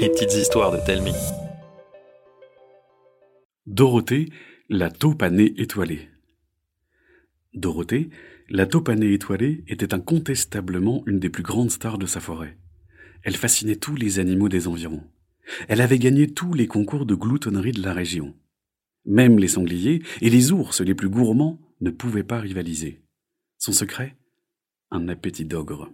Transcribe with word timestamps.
Les 0.00 0.08
petites 0.10 0.34
histoires 0.34 0.72
de 0.72 0.78
Telmi. 0.84 1.12
Dorothée, 3.66 4.30
la 4.68 4.90
taupe 4.90 5.22
à 5.22 5.30
nez 5.30 5.54
étoilé. 5.60 6.08
Dorothée, 7.54 8.10
la 8.48 8.66
taupe 8.66 8.88
à 8.88 8.96
nez 8.96 9.12
étoilé 9.12 9.64
était 9.68 9.94
incontestablement 9.94 11.02
une 11.06 11.20
des 11.20 11.30
plus 11.30 11.42
grandes 11.42 11.70
stars 11.70 11.98
de 11.98 12.06
sa 12.06 12.20
forêt. 12.20 12.58
Elle 13.22 13.36
fascinait 13.36 13.76
tous 13.76 13.96
les 13.96 14.18
animaux 14.18 14.48
des 14.48 14.68
environs. 14.68 15.04
Elle 15.68 15.80
avait 15.80 15.98
gagné 15.98 16.26
tous 16.26 16.52
les 16.52 16.66
concours 16.66 17.06
de 17.06 17.14
gloutonnerie 17.14 17.72
de 17.72 17.82
la 17.82 17.92
région. 17.92 18.34
Même 19.04 19.38
les 19.38 19.48
sangliers 19.48 20.02
et 20.20 20.30
les 20.30 20.52
ours 20.52 20.80
les 20.80 20.94
plus 20.94 21.08
gourmands 21.08 21.60
ne 21.80 21.90
pouvaient 21.90 22.24
pas 22.24 22.40
rivaliser. 22.40 23.02
Son 23.58 23.72
secret? 23.72 24.16
Un 24.90 25.08
appétit 25.08 25.44
d'ogre. 25.44 25.90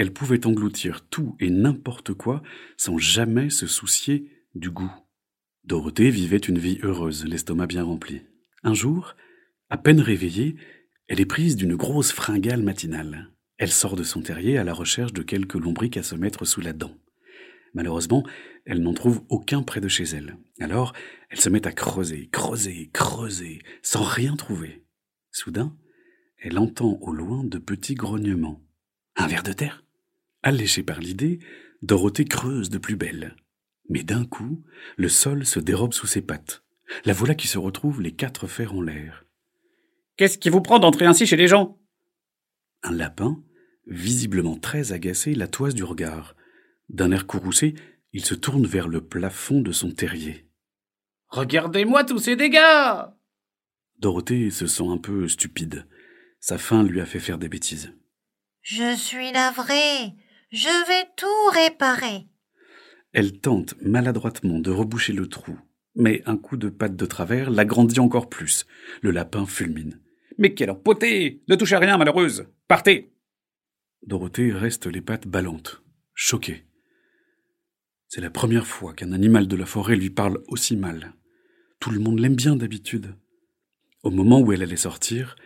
Elle 0.00 0.14
pouvait 0.14 0.46
engloutir 0.46 1.06
tout 1.10 1.36
et 1.40 1.50
n'importe 1.50 2.14
quoi 2.14 2.42
sans 2.78 2.96
jamais 2.96 3.50
se 3.50 3.66
soucier 3.66 4.32
du 4.54 4.70
goût. 4.70 4.90
Dorothée 5.64 6.08
vivait 6.08 6.38
une 6.38 6.58
vie 6.58 6.78
heureuse, 6.82 7.26
l'estomac 7.26 7.66
bien 7.66 7.84
rempli. 7.84 8.22
Un 8.62 8.72
jour, 8.72 9.14
à 9.68 9.76
peine 9.76 10.00
réveillée, 10.00 10.56
elle 11.06 11.20
est 11.20 11.26
prise 11.26 11.54
d'une 11.54 11.76
grosse 11.76 12.12
fringale 12.12 12.62
matinale. 12.62 13.30
Elle 13.58 13.70
sort 13.70 13.94
de 13.94 14.02
son 14.02 14.22
terrier 14.22 14.56
à 14.56 14.64
la 14.64 14.72
recherche 14.72 15.12
de 15.12 15.20
quelques 15.20 15.52
lombriques 15.52 15.98
à 15.98 16.02
se 16.02 16.14
mettre 16.14 16.46
sous 16.46 16.62
la 16.62 16.72
dent. 16.72 16.96
Malheureusement, 17.74 18.26
elle 18.64 18.80
n'en 18.80 18.94
trouve 18.94 19.20
aucun 19.28 19.62
près 19.62 19.82
de 19.82 19.88
chez 19.88 20.04
elle. 20.04 20.38
Alors, 20.60 20.94
elle 21.28 21.40
se 21.40 21.50
met 21.50 21.66
à 21.66 21.72
creuser, 21.72 22.30
creuser, 22.32 22.88
creuser, 22.94 23.58
sans 23.82 24.02
rien 24.02 24.34
trouver. 24.34 24.82
Soudain, 25.30 25.76
elle 26.38 26.58
entend 26.58 26.98
au 27.02 27.12
loin 27.12 27.44
de 27.44 27.58
petits 27.58 27.96
grognements. 27.96 28.62
Un 29.16 29.26
ver 29.26 29.42
de 29.42 29.52
terre? 29.52 29.84
Alléchée 30.42 30.82
par 30.82 31.00
l'idée, 31.00 31.38
Dorothée 31.82 32.24
creuse 32.24 32.70
de 32.70 32.78
plus 32.78 32.96
belle. 32.96 33.36
Mais 33.88 34.02
d'un 34.02 34.24
coup, 34.24 34.62
le 34.96 35.08
sol 35.08 35.44
se 35.44 35.60
dérobe 35.60 35.92
sous 35.92 36.06
ses 36.06 36.22
pattes. 36.22 36.62
La 37.04 37.12
voilà 37.12 37.34
qui 37.34 37.46
se 37.46 37.58
retrouve 37.58 38.00
les 38.00 38.12
quatre 38.12 38.46
fers 38.46 38.74
en 38.74 38.82
l'air. 38.82 39.24
Qu'est-ce 40.16 40.38
qui 40.38 40.50
vous 40.50 40.60
prend 40.60 40.78
d'entrer 40.78 41.06
ainsi 41.06 41.26
chez 41.26 41.36
les 41.36 41.48
gens? 41.48 41.78
Un 42.82 42.92
lapin, 42.92 43.42
visiblement 43.86 44.56
très 44.56 44.92
agacé, 44.92 45.34
la 45.34 45.48
toise 45.48 45.74
du 45.74 45.84
regard. 45.84 46.36
D'un 46.88 47.12
air 47.12 47.26
courroucé, 47.26 47.74
il 48.12 48.24
se 48.24 48.34
tourne 48.34 48.66
vers 48.66 48.88
le 48.88 49.00
plafond 49.00 49.60
de 49.60 49.72
son 49.72 49.90
terrier. 49.90 50.46
Regardez-moi 51.28 52.04
tous 52.04 52.18
ces 52.18 52.36
dégâts 52.36 52.58
Dorothée 53.98 54.50
se 54.50 54.66
sent 54.66 54.86
un 54.86 54.98
peu 54.98 55.28
stupide. 55.28 55.86
Sa 56.40 56.58
faim 56.58 56.82
lui 56.82 57.00
a 57.00 57.06
fait 57.06 57.20
faire 57.20 57.38
des 57.38 57.48
bêtises. 57.48 57.92
Je 58.62 58.96
suis 58.96 59.30
navrée. 59.32 60.14
Je 60.52 60.86
vais 60.88 61.08
tout 61.16 61.26
réparer. 61.52 62.26
Elle 63.12 63.40
tente 63.40 63.80
maladroitement 63.82 64.58
de 64.58 64.72
reboucher 64.72 65.12
le 65.12 65.28
trou, 65.28 65.56
mais 65.94 66.22
un 66.26 66.36
coup 66.36 66.56
de 66.56 66.68
patte 66.68 66.96
de 66.96 67.06
travers 67.06 67.50
l'agrandit 67.50 68.00
encore 68.00 68.28
plus. 68.28 68.66
Le 69.00 69.12
lapin 69.12 69.46
fulmine. 69.46 70.00
Mais 70.38 70.54
quelle 70.54 70.72
empotée 70.72 71.42
Ne 71.48 71.54
touchez 71.54 71.76
à 71.76 71.78
rien, 71.78 71.98
malheureuse 71.98 72.46
Partez 72.66 73.12
Dorothée 74.04 74.50
reste 74.50 74.86
les 74.86 75.00
pattes 75.00 75.28
ballantes, 75.28 75.82
choquée. 76.14 76.64
C'est 78.08 78.20
la 78.20 78.30
première 78.30 78.66
fois 78.66 78.92
qu'un 78.92 79.12
animal 79.12 79.46
de 79.46 79.54
la 79.54 79.66
forêt 79.66 79.94
lui 79.94 80.10
parle 80.10 80.42
aussi 80.48 80.76
mal. 80.76 81.12
Tout 81.78 81.90
le 81.92 82.00
monde 82.00 82.18
l'aime 82.18 82.34
bien 82.34 82.56
d'habitude. 82.56 83.14
Au 84.02 84.10
moment 84.10 84.40
où 84.40 84.52
elle 84.52 84.62
allait 84.62 84.76
sortir, 84.76 85.36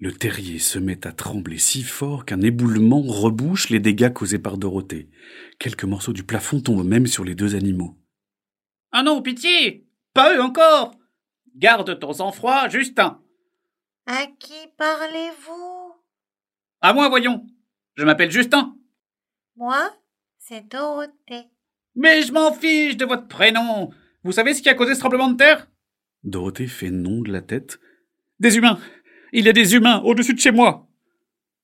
le 0.00 0.12
terrier 0.12 0.58
se 0.58 0.78
met 0.78 1.06
à 1.06 1.12
trembler 1.12 1.58
si 1.58 1.82
fort 1.82 2.24
qu'un 2.24 2.40
éboulement 2.40 3.02
rebouche 3.02 3.68
les 3.68 3.80
dégâts 3.80 4.12
causés 4.12 4.38
par 4.38 4.56
Dorothée. 4.56 5.10
Quelques 5.58 5.84
morceaux 5.84 6.14
du 6.14 6.24
plafond 6.24 6.60
tombent 6.60 6.86
même 6.86 7.06
sur 7.06 7.22
les 7.22 7.34
deux 7.34 7.54
animaux. 7.54 7.98
Ah 8.92 9.02
non, 9.02 9.20
pitié! 9.20 9.86
Pas 10.14 10.34
eux 10.34 10.42
encore! 10.42 10.94
Garde 11.54 11.98
ton 11.98 12.14
sang-froid, 12.14 12.68
Justin! 12.70 13.20
À 14.06 14.26
qui 14.38 14.54
parlez-vous? 14.78 15.92
À 16.80 16.94
moi, 16.94 17.10
voyons. 17.10 17.46
Je 17.94 18.04
m'appelle 18.04 18.30
Justin. 18.30 18.74
Moi, 19.56 19.94
c'est 20.38 20.66
Dorothée. 20.66 21.50
Mais 21.94 22.22
je 22.22 22.32
m'en 22.32 22.54
fiche 22.54 22.96
de 22.96 23.04
votre 23.04 23.28
prénom. 23.28 23.90
Vous 24.24 24.32
savez 24.32 24.54
ce 24.54 24.62
qui 24.62 24.70
a 24.70 24.74
causé 24.74 24.94
ce 24.94 25.00
tremblement 25.00 25.30
de 25.30 25.36
terre? 25.36 25.68
Dorothée 26.24 26.68
fait 26.68 26.90
non 26.90 27.20
de 27.20 27.30
la 27.30 27.42
tête. 27.42 27.78
Des 28.38 28.56
humains 28.56 28.80
Il 29.32 29.44
y 29.44 29.48
a 29.48 29.52
des 29.52 29.74
humains 29.74 30.00
au-dessus 30.04 30.34
de 30.34 30.40
chez 30.40 30.50
moi 30.50 30.88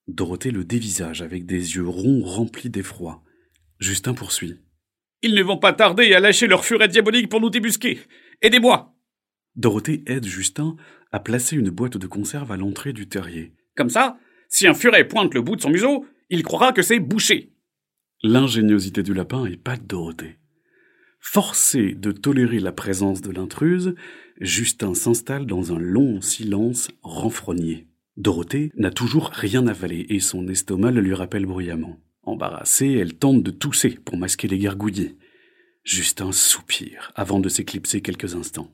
Dorothée 0.09 0.53
le 0.53 0.65
dévisage 0.65 1.23
avec 1.23 1.47
des 1.47 1.75
yeux 1.75 1.89
ronds 1.89 2.23
remplis 2.23 2.71
d'effroi. 2.71 3.23
Justin 3.81 4.15
poursuit. 4.15 4.61
Ils 5.23 5.35
ne 5.35 5.43
vont 5.43 5.59
pas 5.59 5.73
tarder 5.73 6.15
à 6.15 6.21
lâcher 6.21 6.47
leur 6.47 6.65
furet 6.65 6.89
diabolique 6.89 7.29
pour 7.29 7.41
nous 7.41 7.51
débusquer 7.51 7.99
Aidez-moi 8.43 8.95
Dorothée 9.57 10.05
aide 10.07 10.27
Justin 10.27 10.77
à 11.11 11.19
placer 11.19 11.57
une 11.57 11.71
boîte 11.71 11.97
de 11.97 12.07
conserve 12.07 12.53
à 12.53 12.57
l'entrée 12.57 12.93
du 12.93 13.09
terrier. 13.09 13.53
Comme 13.75 13.91
ça, 13.91 14.19
si 14.49 14.67
un 14.67 14.75
furet 14.75 15.09
pointe 15.09 15.35
le 15.35 15.43
bout 15.43 15.57
de 15.57 15.63
son 15.63 15.71
museau, 15.71 16.07
il 16.31 16.43
croira 16.43 16.73
que 16.73 16.83
c'est 16.83 17.01
bouché. 17.01 17.53
L'ingéniosité 18.23 19.03
du 19.03 19.15
lapin 19.15 19.45
est 19.47 19.57
pas 19.57 19.77
de 19.77 19.85
Dorothée. 19.85 20.37
Forcé 21.29 21.93
de 21.93 22.13
tolérer 22.13 22.61
la 22.61 22.71
présence 22.71 23.21
de 23.21 23.33
l'intruse, 23.33 23.95
Justin 24.41 24.95
s'installe 24.95 25.45
dans 25.45 25.73
un 25.73 25.79
long 25.79 26.21
silence 26.23 26.89
renfrogné. 27.03 27.89
Dorothée 28.17 28.71
n'a 28.77 28.93
toujours 28.93 29.31
rien 29.31 29.67
avalé 29.67 30.07
et 30.09 30.21
son 30.21 30.47
estomac 30.47 30.93
le 30.93 31.01
lui 31.01 31.15
rappelle 31.15 31.45
bruyamment. 31.45 31.99
Embarrassée, 32.23 32.93
elle 32.93 33.15
tente 33.15 33.43
de 33.43 33.51
tousser 33.51 33.91
pour 33.91 34.17
masquer 34.17 34.47
les 34.47 34.57
gargouillis. 34.57 35.17
Justin 35.83 36.31
soupire 36.31 37.11
avant 37.17 37.41
de 37.41 37.49
s'éclipser 37.49 38.03
quelques 38.03 38.37
instants. 38.37 38.71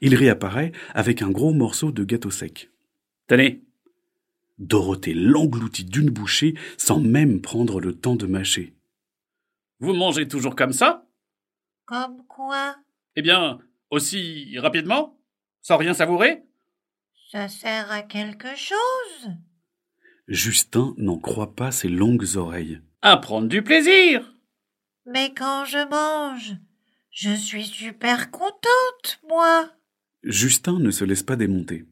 Il 0.00 0.14
réapparaît 0.14 0.72
avec 0.94 1.20
un 1.20 1.30
gros 1.30 1.52
morceau 1.52 1.92
de 1.92 2.04
gâteau 2.04 2.30
sec. 2.30 2.70
Tenez, 3.28 3.60
Dorothée 4.58 5.14
l'engloutit 5.14 5.84
d'une 5.84 6.10
bouchée 6.10 6.54
sans 6.78 7.00
même 7.00 7.42
prendre 7.42 7.80
le 7.80 7.92
temps 7.92 8.16
de 8.16 8.26
mâcher. 8.26 8.72
vous 9.78 9.92
mangez 9.92 10.26
toujours 10.26 10.56
comme 10.56 10.72
ça? 10.72 11.06
Comme 11.92 12.24
quoi? 12.26 12.76
Eh 13.16 13.20
bien, 13.20 13.58
aussi 13.90 14.56
rapidement 14.58 15.18
Sans 15.60 15.76
rien 15.76 15.92
savourer? 15.92 16.42
Ça 17.30 17.48
sert 17.48 17.92
à 17.92 18.00
quelque 18.00 18.56
chose? 18.56 19.30
Justin 20.26 20.94
n'en 20.96 21.18
croit 21.18 21.54
pas 21.54 21.70
ses 21.70 21.90
longues 21.90 22.36
oreilles. 22.36 22.80
À 23.02 23.18
prendre 23.18 23.46
du 23.46 23.62
plaisir 23.62 24.32
Mais 25.04 25.34
quand 25.34 25.66
je 25.66 25.86
mange, 25.90 26.56
je 27.10 27.34
suis 27.34 27.66
super 27.66 28.30
contente, 28.30 29.20
moi. 29.28 29.68
Justin 30.22 30.78
ne 30.78 30.90
se 30.90 31.04
laisse 31.04 31.22
pas 31.22 31.36
démonter. 31.36 31.84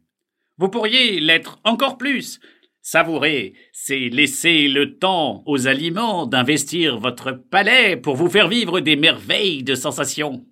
Vous 0.57 0.71
pourriez 0.71 1.21
l'être 1.21 1.61
encore 1.63 1.99
plus. 1.99 2.41
Savourer, 2.83 3.55
c'est 3.73 4.09
laisser 4.09 4.69
le 4.69 4.99
temps 4.99 5.43
aux 5.47 5.67
aliments 5.67 6.27
d'investir 6.27 6.99
votre 6.99 7.33
palais 7.33 7.97
pour 7.97 8.17
vous 8.17 8.31
faire 8.31 8.49
vivre 8.49 8.81
des 8.81 8.97
merveilles 8.97 9.63
de 9.63 9.75
sensations. 9.75 10.47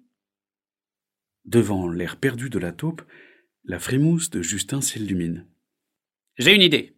Devant 1.46 1.88
l'air 1.88 2.16
perdu 2.16 2.50
de 2.50 2.58
la 2.58 2.72
taupe, 2.72 3.02
la 3.64 3.78
frimousse 3.78 4.28
de 4.28 4.42
Justin 4.42 4.82
s'illumine. 4.82 5.46
J'ai 6.36 6.54
une 6.54 6.62
idée. 6.62 6.94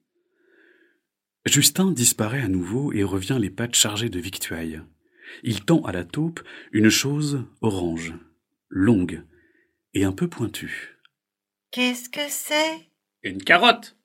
Justin 1.47 1.93
disparaît 1.93 2.43
à 2.43 2.49
nouveau 2.49 2.93
et 2.93 3.05
revient 3.05 3.39
les 3.41 3.51
pattes 3.51 3.77
chargées 3.77 4.11
de 4.11 4.19
victuailles. 4.19 4.83
Il 5.43 5.65
tend 5.65 5.83
à 5.83 5.93
la 5.93 6.05
taupe 6.05 6.41
une 6.73 6.91
chose 6.91 7.45
orange, 7.61 8.13
longue 8.69 9.23
et 9.95 10.05
un 10.05 10.13
peu 10.13 10.29
pointue. 10.29 10.99
Qu'est-ce 11.71 12.09
que 12.11 12.29
c'est? 12.29 12.91
Une 13.23 13.43
carotte. 13.43 13.97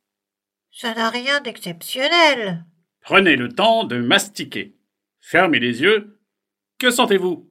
Ça 0.77 0.93
n'a 0.93 1.09
rien 1.09 1.39
d'exceptionnel. 1.39 2.65
Prenez 2.99 3.37
le 3.37 3.47
temps 3.47 3.85
de 3.85 3.95
mastiquer. 4.01 4.75
Fermez 5.21 5.59
les 5.59 5.81
yeux. 5.81 6.19
Que 6.79 6.91
sentez-vous? 6.91 7.49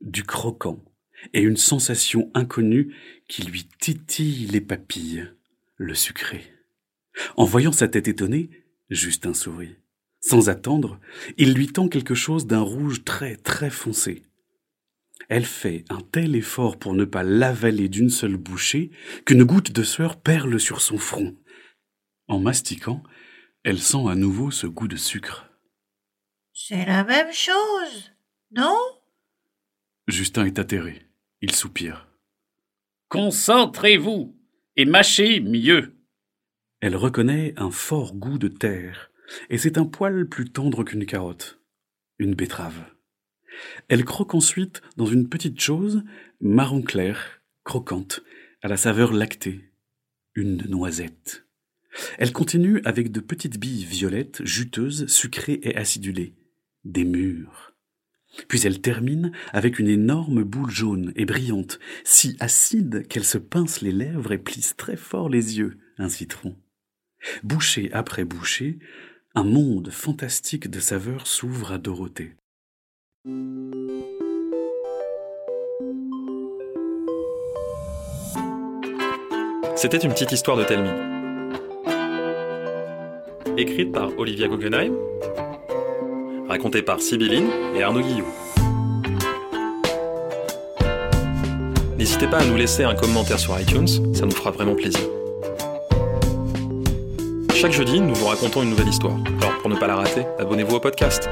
Du 0.00 0.24
croquant 0.24 0.82
et 1.34 1.40
une 1.40 1.56
sensation 1.56 2.32
inconnue 2.34 2.96
qui 3.28 3.42
lui 3.42 3.68
titille 3.78 4.48
les 4.48 4.60
papilles, 4.60 5.30
le 5.76 5.94
sucré. 5.94 6.42
En 7.36 7.44
voyant 7.44 7.70
sa 7.70 7.86
tête 7.86 8.08
étonnée, 8.08 8.50
Justin 8.90 9.34
sourit. 9.34 9.76
Sans 10.18 10.48
attendre, 10.48 10.98
il 11.38 11.54
lui 11.54 11.68
tend 11.68 11.86
quelque 11.86 12.16
chose 12.16 12.48
d'un 12.48 12.60
rouge 12.60 13.04
très 13.04 13.36
très 13.36 13.70
foncé. 13.70 14.24
Elle 15.28 15.44
fait 15.44 15.84
un 15.90 16.00
tel 16.00 16.34
effort 16.34 16.76
pour 16.76 16.94
ne 16.94 17.04
pas 17.04 17.22
l'avaler 17.22 17.88
d'une 17.88 18.10
seule 18.10 18.36
bouchée 18.36 18.90
qu'une 19.26 19.44
goutte 19.44 19.70
de 19.70 19.84
sueur 19.84 20.20
perle 20.20 20.58
sur 20.58 20.80
son 20.80 20.98
front. 20.98 21.36
En 22.32 22.38
mastiquant, 22.38 23.02
elle 23.62 23.78
sent 23.78 24.08
à 24.08 24.14
nouveau 24.14 24.50
ce 24.50 24.66
goût 24.66 24.88
de 24.88 24.96
sucre. 24.96 25.50
C'est 26.54 26.86
la 26.86 27.04
même 27.04 27.30
chose, 27.30 28.10
non? 28.52 28.74
Justin 30.08 30.46
est 30.46 30.58
atterré. 30.58 31.06
Il 31.42 31.54
soupire. 31.54 32.08
Concentrez-vous 33.10 34.34
et 34.76 34.86
mâchez 34.86 35.40
mieux. 35.40 35.94
Elle 36.80 36.96
reconnaît 36.96 37.52
un 37.58 37.70
fort 37.70 38.14
goût 38.14 38.38
de 38.38 38.48
terre, 38.48 39.10
et 39.50 39.58
c'est 39.58 39.76
un 39.76 39.84
poil 39.84 40.26
plus 40.26 40.50
tendre 40.50 40.84
qu'une 40.84 41.04
carotte, 41.04 41.60
une 42.18 42.34
betterave. 42.34 42.82
Elle 43.88 44.06
croque 44.06 44.34
ensuite 44.34 44.80
dans 44.96 45.04
une 45.04 45.28
petite 45.28 45.60
chose 45.60 46.02
marron 46.40 46.80
clair, 46.80 47.42
croquante, 47.62 48.22
à 48.62 48.68
la 48.68 48.78
saveur 48.78 49.12
lactée, 49.12 49.70
une 50.34 50.62
noisette. 50.70 51.44
Elle 52.18 52.32
continue 52.32 52.80
avec 52.84 53.12
de 53.12 53.20
petites 53.20 53.58
billes 53.58 53.84
violettes, 53.84 54.44
juteuses, 54.44 55.06
sucrées 55.08 55.60
et 55.62 55.76
acidulées, 55.76 56.34
des 56.84 57.04
mûres. 57.04 57.74
Puis 58.48 58.66
elle 58.66 58.80
termine 58.80 59.32
avec 59.52 59.78
une 59.78 59.88
énorme 59.88 60.42
boule 60.42 60.70
jaune 60.70 61.12
et 61.16 61.26
brillante, 61.26 61.78
si 62.04 62.36
acide 62.40 63.06
qu'elle 63.08 63.24
se 63.24 63.38
pince 63.38 63.82
les 63.82 63.92
lèvres 63.92 64.32
et 64.32 64.38
plisse 64.38 64.74
très 64.76 64.96
fort 64.96 65.28
les 65.28 65.58
yeux, 65.58 65.78
un 65.98 66.08
citron. 66.08 66.56
Bouchée 67.42 67.90
après 67.92 68.24
bouchée, 68.24 68.78
un 69.34 69.44
monde 69.44 69.90
fantastique 69.90 70.70
de 70.70 70.80
saveurs 70.80 71.26
s'ouvre 71.26 71.72
à 71.72 71.78
Dorothée. 71.78 72.34
C'était 79.76 79.98
une 79.98 80.12
petite 80.12 80.32
histoire 80.32 80.56
de 80.56 80.64
Telmi. 80.64 81.11
Écrite 83.58 83.92
par 83.92 84.08
Olivia 84.18 84.48
Guggenheim, 84.48 84.94
racontée 86.48 86.80
par 86.80 87.00
Sibylline 87.00 87.48
et 87.76 87.82
Arnaud 87.82 88.00
Guillou. 88.00 88.24
N'hésitez 91.98 92.26
pas 92.28 92.38
à 92.38 92.44
nous 92.46 92.56
laisser 92.56 92.84
un 92.84 92.94
commentaire 92.94 93.38
sur 93.38 93.58
iTunes, 93.60 93.86
ça 94.14 94.24
nous 94.24 94.30
fera 94.30 94.50
vraiment 94.50 94.74
plaisir. 94.74 95.02
Chaque 97.54 97.72
jeudi, 97.72 98.00
nous 98.00 98.14
vous 98.14 98.26
racontons 98.26 98.62
une 98.62 98.70
nouvelle 98.70 98.88
histoire. 98.88 99.16
Alors 99.40 99.58
pour 99.58 99.68
ne 99.68 99.76
pas 99.76 99.86
la 99.86 99.96
rater, 99.96 100.22
abonnez-vous 100.38 100.76
au 100.76 100.80
podcast. 100.80 101.28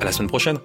À 0.00 0.04
la 0.04 0.12
semaine 0.12 0.28
prochaine 0.28 0.58